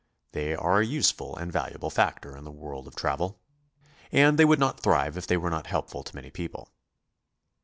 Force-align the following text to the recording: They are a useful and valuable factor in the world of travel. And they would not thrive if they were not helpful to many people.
They 0.31 0.55
are 0.55 0.79
a 0.79 0.83
useful 0.83 1.35
and 1.37 1.51
valuable 1.51 1.91
factor 1.91 2.35
in 2.35 2.43
the 2.43 2.49
world 2.49 2.87
of 2.87 2.95
travel. 2.95 3.39
And 4.11 4.39
they 4.39 4.45
would 4.45 4.57
not 4.57 4.79
thrive 4.79 5.15
if 5.15 5.27
they 5.27 5.37
were 5.37 5.51
not 5.51 5.67
helpful 5.67 6.01
to 6.01 6.15
many 6.15 6.31
people. 6.31 6.73